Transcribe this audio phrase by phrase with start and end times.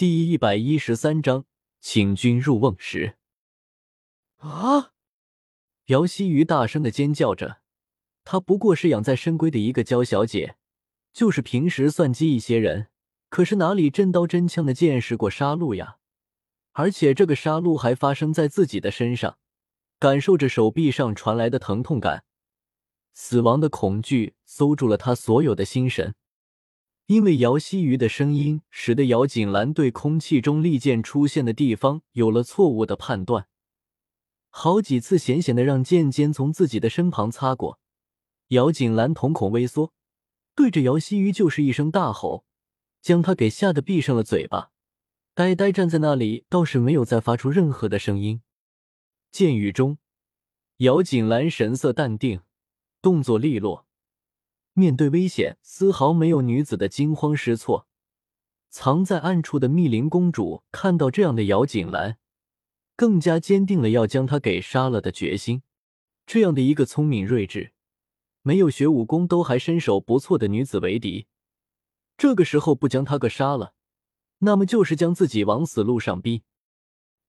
[0.00, 1.44] 第一百一十三章，
[1.78, 3.18] 请君入瓮时。
[4.38, 4.92] 啊！
[5.88, 7.58] 姚希瑜大声的尖叫着，
[8.24, 10.56] 她不过是养在深闺的一个娇小姐，
[11.12, 12.88] 就是平时算计一些人，
[13.28, 15.98] 可是哪里真刀真枪的见识过杀戮呀？
[16.72, 19.36] 而且这个杀戮还发生在自己的身上，
[19.98, 22.24] 感受着手臂上传来的疼痛感，
[23.12, 26.14] 死亡的恐惧搜住了他所有的心神。
[27.10, 33.48] 因为姚希瑜的声音，使得姚锦兰对空气中利剑出现的地方有了错误的判断，
[34.48, 37.80] 好几次险险的让剑尖从自己的身旁擦过。
[38.50, 39.92] 姚锦兰瞳孔微缩，
[40.54, 42.44] 对着姚希瑜就是一声大吼，
[43.02, 44.70] 将他给吓得闭上了嘴巴，
[45.34, 48.40] 呆呆站在那里，倒是没有再发出任何的声音。
[49.32, 49.98] 剑雨中，
[50.76, 52.42] 姚锦兰神色淡定，
[53.02, 53.88] 动作利落。
[54.80, 57.86] 面对危险，丝毫没有女子的惊慌失措。
[58.70, 62.16] 藏在暗处的密林公主看到这样的姚锦兰，
[62.96, 65.62] 更加坚定了要将她给杀了的决心。
[66.26, 67.72] 这样的一个聪明睿智、
[68.40, 71.26] 没有学武功都还身手不错的女子为敌，
[72.16, 73.74] 这个时候不将她个杀了，
[74.38, 76.44] 那么就是将自己往死路上逼。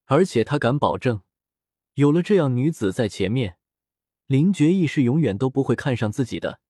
[0.06, 1.22] 而且他敢保证，
[1.96, 3.58] 有了这样女子在前面，
[4.28, 6.62] 林觉义是永远都不会看上自己的。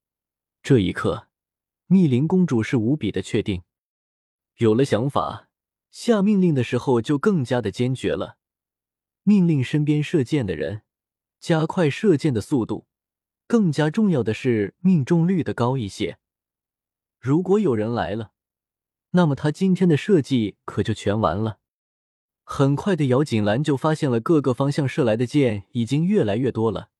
[0.64, 1.28] 这一刻，
[1.88, 3.64] 密林公主是无比的确定，
[4.58, 5.50] 有了想法，
[5.90, 8.38] 下命令的时候就更加的坚决了。
[9.23, 10.84] 命令身边射箭的人
[11.40, 12.86] 加快射箭的速度，
[13.48, 16.20] 更加重要的是命中率的高一些。
[17.20, 18.31] 如果有人来了，
[19.12, 21.58] 那么他今天的设计可就全完了。
[22.44, 26.92] 很快的，姚锦兰就发现了各个方向射来的箭已经越来越多了，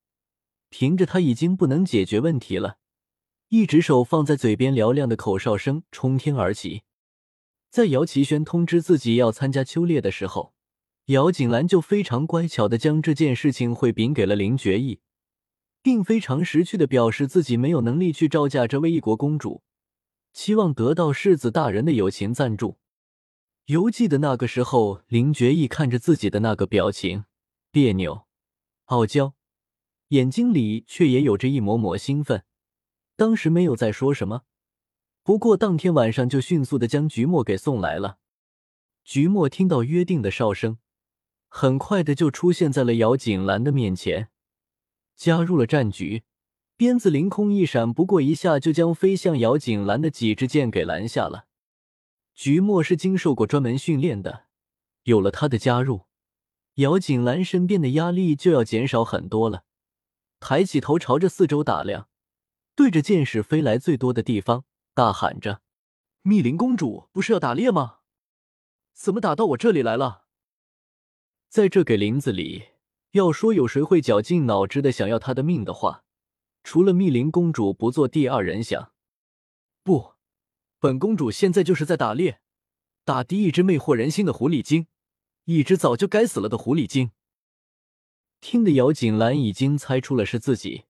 [0.70, 2.80] 凭着他已经不能解决问题了。
[3.54, 6.84] 一只手放在嘴边，嘹亮的口哨声冲天而起。
[7.70, 10.54] 在姚奇轩通知自己要参加秋猎的时候，
[11.08, 15.02] 姚锦兰就非常乖巧的将这件事情汇禀给了林觉义，
[15.82, 19.64] 并非常识趣的表示自己没有能力去招架这位异国公主，
[20.32, 22.78] 期望得到世子大人的友情赞助。
[23.66, 27.26] 犹记得那个时候，林觉义看着自己的那个表情，
[27.70, 28.22] 别扭、
[28.86, 29.34] 傲娇，
[30.08, 32.46] 眼睛里却也有着一抹抹兴奋。
[33.22, 34.46] 当时没有再说什么，
[35.22, 38.18] 不过当天晚上就迅速的将菊墨给送来了。
[39.04, 40.80] 菊墨听到约定的哨声，
[41.48, 44.30] 很快的就出现在了姚锦兰的面前，
[45.16, 46.24] 加入了战局。
[46.76, 51.46] 鞭子凌空一闪，不过一下就将飞向姚锦兰的几支箭给拦下了。
[52.34, 54.46] 菊墨是经受过专门训练的，
[55.04, 56.08] 有了他的加入，
[56.78, 59.66] 姚锦兰身边的压力就要减少很多了。
[60.40, 62.08] 抬起头，朝着四周打量。
[62.82, 64.66] 对着箭矢飞来最多的地方
[64.96, 65.62] 大喊着
[66.24, 68.00] ：“密林公主不是要打猎吗？
[68.92, 70.26] 怎么打到我这里来了？”
[71.48, 72.70] 在这给林子里，
[73.12, 76.06] 要说有谁会绞尽脑汁的想要她的命的话，
[76.64, 78.92] 除了密林公主，不做第二人想。
[79.84, 80.14] 不，
[80.80, 82.42] 本公主现在就是在打猎，
[83.06, 84.88] 打的一只魅惑人心的狐狸精，
[85.46, 87.12] 一只早就该死了的狐狸精。
[88.40, 90.86] 听得姚锦兰已经猜出了是自己。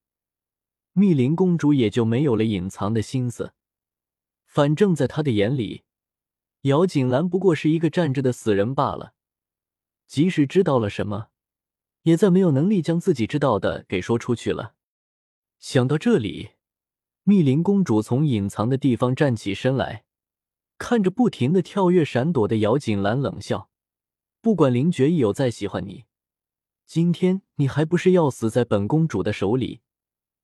[0.94, 3.54] 密林公主也就没有了隐藏的心思，
[4.46, 5.84] 反正在她的眼里，
[6.64, 9.14] 姚锦兰不过是一个站着的死人罢了。
[10.06, 11.30] 即使知道了什么，
[12.04, 14.76] 也再没有能力将自己知道的给说出去了。
[15.60, 16.50] 想到这里，
[17.24, 20.04] 密林公主从隐藏的地方站起身来，
[20.78, 23.70] 看着不停的跳跃闪躲的姚锦兰，冷笑
[24.42, 26.04] ：“不管林觉义有再喜欢你，
[26.86, 29.80] 今天你还不是要死在本公主的手里？”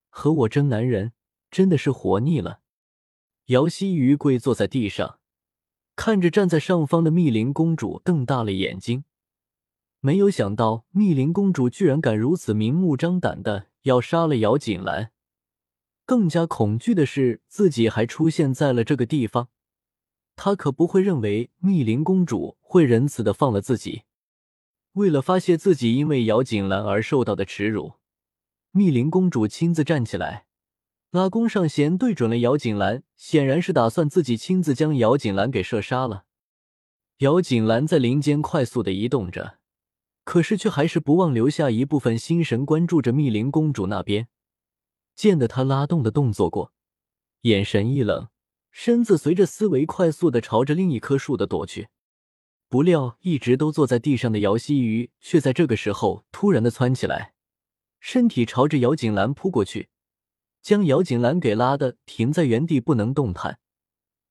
[0.09, 1.13] 和我争男人，
[1.49, 2.61] 真的是活腻了。
[3.47, 5.19] 姚希瑜跪坐在地上，
[5.95, 9.05] 看着站在上方的密林公主，瞪大了眼睛。
[9.99, 15.11] 没有想到密林公主居然敢如此明目张胆的要杀了姚锦兰。
[16.05, 19.49] 更加恐惧的是，自己还出现在了这个地方。
[20.35, 24.03] 他可不会认为密林公主会仁慈的放了自己。
[24.93, 27.93] 为了发泄自己因为姚锦兰而受到的耻辱。
[28.77, 30.45] 密林公主亲自站起来，
[31.09, 36.25] 拉弓上弦，对准了姚锦兰，显然是打算自己亲自将姚锦兰给射杀了。
[37.17, 39.57] 姚锦兰在林间快速的移动着，
[40.23, 44.27] 可是却还是不忘留下一部分心神关注着密林公主那边。
[45.15, 46.71] 见得她拉动的动作过，
[47.41, 48.27] 眼神一冷，
[48.69, 51.87] 身子随着思维快速的朝着另一棵树的躲去。
[52.69, 57.33] 不料一直都坐在地上的姚希瑜，却在这个时候突然的窜起来。
[57.99, 59.89] 身体朝着姚锦兰扑过去，
[60.61, 63.59] 将姚锦兰给拉的停在原地不能动弹，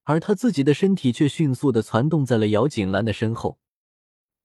[0.05, 3.59] 而他自己的身体却迅速的攒动在了姚锦兰的身后。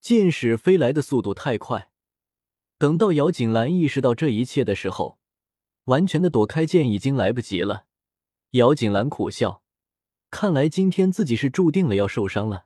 [0.02, 1.92] 箭矢飞来的速度太快，
[2.80, 5.20] 等到姚锦兰意识到这一切的时候，
[5.86, 7.86] 完全的躲开剑已经来不及了。
[8.52, 9.62] 姚锦兰苦笑，
[10.30, 12.66] 看来今天自己是注定了要受伤了。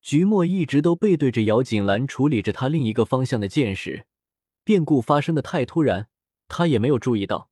[0.00, 4.06] 菊墨一直都背对着姚锦兰处理着他另一个方向的箭矢，
[4.68, 6.10] 变故发生的太突然，
[6.46, 7.48] 他也没有注意到。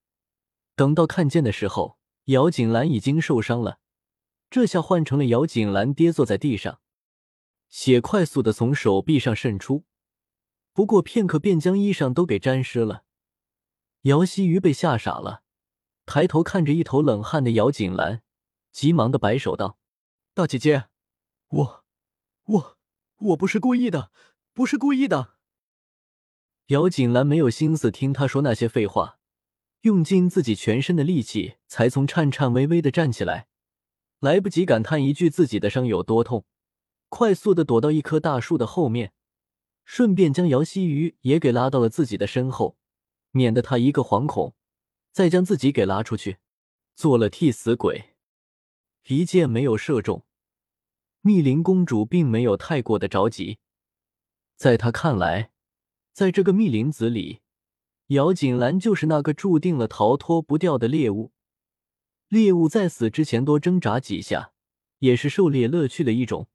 [0.75, 3.79] 等到看见的时候，姚锦兰已经受伤了。
[4.51, 6.83] 这下换成了姚锦兰跌坐在地上，
[7.71, 9.87] 血快速的从手臂上渗出，
[10.75, 13.05] 不过片刻便将衣裳都给沾湿了。
[14.03, 15.43] 姚希瑜被吓傻了，
[16.05, 18.23] 抬头看着一头冷汗的姚锦兰，
[18.73, 19.79] 急忙的摆手道
[20.37, 20.89] ：“大姐姐，
[21.49, 21.85] 我……”
[22.45, 22.77] 我
[23.21, 24.11] 我不是故意的，
[24.53, 25.36] 不是故意的。
[26.69, 29.21] 姚锦兰没有心思听他说那些废话，
[29.83, 33.47] 用尽自己全身的力气，才从颤颤巍巍的站起来，
[34.19, 36.45] 来不及感叹一句自己的伤有多痛，
[37.09, 39.13] 快速的躲到一棵大树的后面，
[39.85, 42.77] 顺便将姚希瑜也给拉到了自己的身后，
[43.31, 44.57] 免得他一个惶恐，
[45.13, 46.39] 再将自己给拉出去，
[46.97, 48.17] 做了替死鬼，
[49.07, 50.27] 一箭没有射中。
[51.21, 53.61] 密林公主并没有太过的着急，
[54.57, 55.53] 在她看来，
[56.17, 57.41] 在这个密林子里，
[58.07, 61.31] 姚锦兰就是那个注定了逃脱不掉的猎物。
[62.29, 64.53] 猎物在死之前多挣扎几下，
[65.01, 66.49] 也是狩猎乐趣的一种。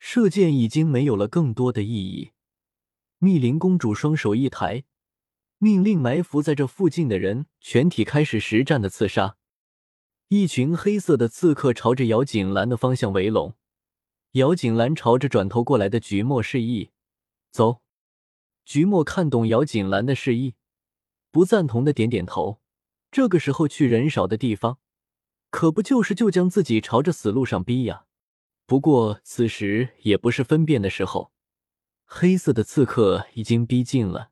[0.00, 2.32] 射箭已经没有了更多的意义。
[3.18, 4.82] 密林公主双手一抬，
[5.58, 9.36] 命令埋伏在这附近的人全体开始实战的刺杀。
[10.26, 13.54] 一群黑色的刺客朝着姚锦兰的方向围拢。
[14.32, 16.90] 姚锦兰朝着转头过来的菊墨示意
[17.52, 17.80] ：“走。”
[18.64, 20.54] 菊墨看懂姚锦兰的示意，
[21.30, 22.60] 不赞同的点点头。
[23.10, 24.78] 这个时候去人少的地方，
[25.50, 28.06] 可不就是就将自己朝着死路上逼呀？
[28.64, 31.30] 不过此时也不是分辨的时候，
[32.04, 34.30] 黑色的刺客已经逼近了。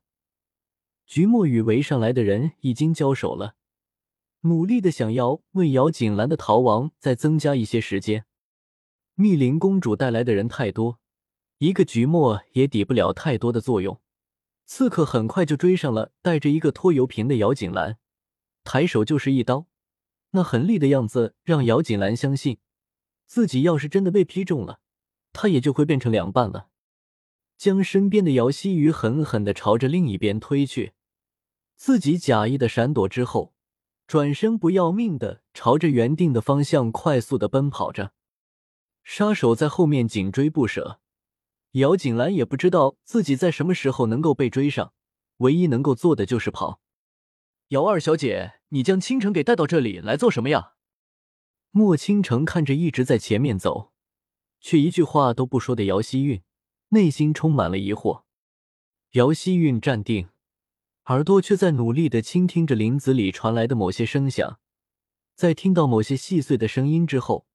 [1.05, 3.55] 菊墨与围上来的人已经交手了，
[4.41, 8.25] 努力的想要为姚锦兰的逃亡再增加一些时间。
[9.13, 10.99] 密林公主带来的人太多，
[11.59, 14.00] 一个菊墨也抵不了太多的作用。
[14.73, 17.97] 刺客很快就追上了带着一个拖油瓶的姚锦兰，
[18.63, 19.67] 抬手就是一刀，
[20.29, 22.57] 那狠厉的样子让姚锦兰相信，
[23.25, 24.79] 自己要是真的被劈中了，
[25.33, 26.69] 他也就会变成两半了。
[27.57, 30.93] 将身边的姚希瑜狠狠的朝着另一边推去，
[31.75, 33.53] 自己假意的闪躲之后，
[34.07, 38.13] 转身不要命的朝着原定的方向快速的奔跑着。
[39.03, 41.01] 杀手在后面紧追不舍，
[41.71, 44.93] 姚锦兰也不知道自己在什么时候能够被追上，
[45.37, 46.81] 唯一能够做的就是跑。
[47.69, 50.73] 姚二小姐，你将倾城给带到这里来做什么呀？
[51.71, 53.93] 莫倾城看着一直在前面走，
[54.59, 56.41] 却一句话都不说的姚希韵，
[56.89, 58.23] 内心充满了疑惑。
[59.11, 60.27] 姚希韵站定，
[61.05, 64.59] 耳朵却在努力的倾听着林子里传来的某些声响，
[65.35, 67.47] 在听到某些细碎的声音之后。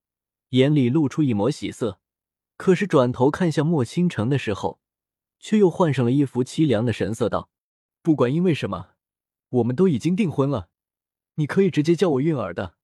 [0.50, 1.98] 眼里露出一抹喜色，
[2.56, 4.80] 可是转头看向莫倾城的时候，
[5.38, 7.50] 却又换上了一副凄凉的神色，道
[8.02, 8.90] ：“不管因为什么，
[9.50, 10.70] 我们都已经订婚了，
[11.34, 12.76] 你可以直接叫我韵儿的。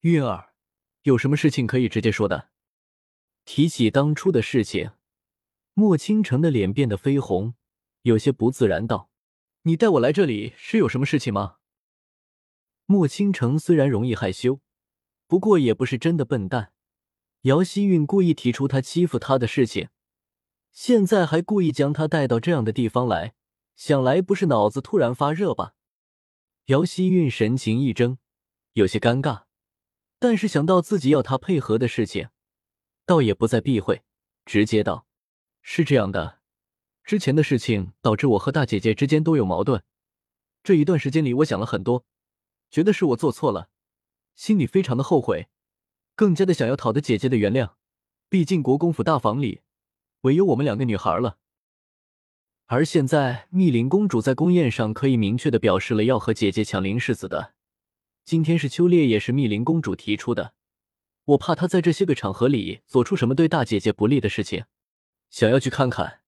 [0.00, 0.54] 韵儿，
[1.02, 2.50] 有什么事情可以直接说的？”
[3.46, 4.92] 提起当初的事情，
[5.74, 7.54] 莫倾城的脸变得绯红，
[8.02, 9.10] 有些不自然道
[9.64, 11.56] ：“你带我来这里是有什么事情吗？”
[12.86, 14.60] 莫倾城虽然容易害羞。
[15.26, 16.72] 不过也不是真的笨蛋，
[17.42, 19.88] 姚希韵故意提出他欺负他的事情，
[20.72, 23.32] 现在还故意将他带到这样的地方来，
[23.74, 25.72] 想来不是脑子突然发热吧？
[26.66, 28.18] 姚希韵神情一怔，
[28.74, 29.44] 有些尴尬，
[30.18, 32.28] 但是想到自己要他配合的事情，
[33.06, 34.02] 倒也不再避讳，
[34.44, 35.06] 直接道
[35.62, 36.40] ：“是这样的，
[37.02, 39.82] 之前的事情导致我和大姐姐之间都有矛盾，
[40.62, 42.04] 这一段时间里我想了很多，
[42.70, 43.70] 觉得是我做错了。”
[44.36, 45.48] 心里非常的后悔，
[46.20, 47.70] 更加的想要讨得姐姐的原谅。
[48.28, 49.62] 毕竟国公府大房里，
[50.20, 51.38] 唯有我们两个女孩了。
[52.66, 57.54] 而现在密林公主在宫宴上可以明确的表示了要和姐姐抢林世子的。
[58.26, 60.52] 今天是秋烈，也是密林公主提出的。
[61.24, 64.66] 我怕她在这些个场合里做出什么对大姐姐不利的事情，
[65.30, 66.20] 想要去看看。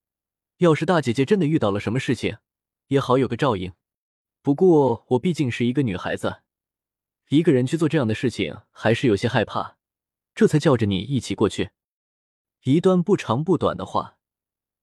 [0.56, 2.38] 要是大姐姐真的遇到了什么事情，
[2.86, 3.74] 也好有个照应。
[4.40, 6.36] 不过我毕竟是一个女孩子。
[7.28, 9.76] 一个人去做这样的事情，还是有些害怕，
[10.34, 11.70] 这才叫着你一起过去。
[12.64, 14.16] 一段不长不短的话，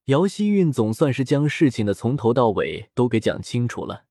[0.05, 4.05] 姚希韵总算是将事情的从头到尾都给讲清楚了。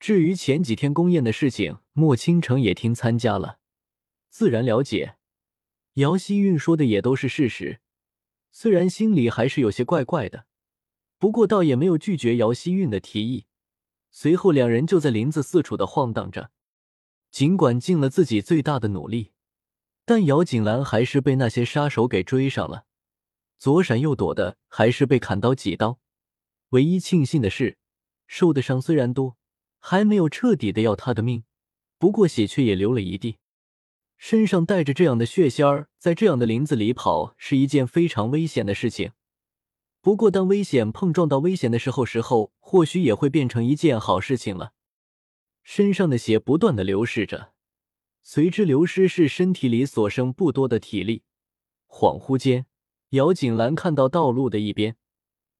[0.00, 3.58] 至于前几天宫宴的事情，莫倾城也听参加了，
[4.28, 5.16] 自然了解。
[5.94, 7.80] 姚希韵说的也都是事实，
[8.50, 10.46] 虽然心里还是有些怪怪的，
[11.18, 13.46] 不过倒也没有拒绝姚希韵的提议。
[14.10, 16.50] 随后，两人就在林子四处的晃荡着。
[17.30, 19.32] 尽管尽了自己最大的努力，
[20.04, 22.84] 但姚锦兰还是被那些杀手给追上了，
[23.58, 25.98] 左闪右躲的，还是被砍刀几刀。
[26.70, 27.78] 唯一庆幸的是，
[28.26, 29.36] 受的伤虽然多，
[29.78, 31.44] 还没有彻底的要他的命，
[31.98, 33.38] 不过血却也流了一地。
[34.18, 39.12] 身上带着这样的血仙儿，在这样的林子里跑是一件非常危险的事情。
[40.02, 44.72] 不过，当危险碰撞到危险的时候，时候或许也会变成一件好事情了。
[45.62, 47.53] 身上的血不断的流逝着，
[48.26, 51.22] 随之流失是身体里所剩不多的体力。
[51.86, 52.64] 恍惚间，
[53.10, 54.96] 姚锦兰看到道路的一边，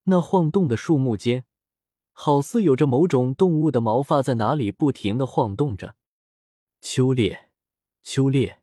[0.05, 1.45] 那晃动的树木间，
[2.13, 5.95] 好似有着某种动物的毛发在哪里不停的晃动着。
[6.81, 7.51] 秋猎，
[8.03, 8.61] 秋猎，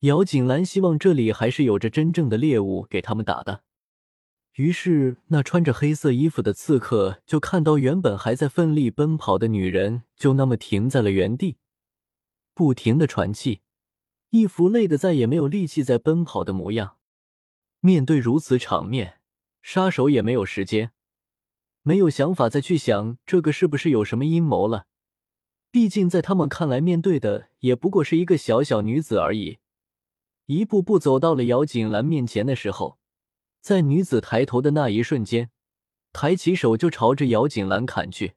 [0.00, 3.64] 姚锦兰希望这里还是有着真正的猎物给他们打的。
[4.54, 11.56] 于是，那穿着黑色衣服的刺客就看到原本还在奋力奔跑的女人，就那么停在了原地，
[12.54, 13.60] 不停的喘气，
[14.30, 16.96] 一副累得再也没有力气在奔跑的模样。
[17.80, 19.20] 面对如此场面，
[19.60, 20.92] 杀手也没有时间，
[21.82, 24.86] 没有想法再去想这个是不是有什么阴谋了。
[25.70, 29.58] 毕竟在他们看来，面对的也不过是一个小小女子而已。
[30.46, 32.98] 一步步走到了姚锦兰面前的时候。
[33.60, 35.50] 在女子抬头的那一瞬间，
[36.12, 38.34] 抬起手就朝着姚锦兰砍去。